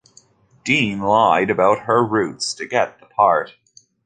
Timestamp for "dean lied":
0.63-1.51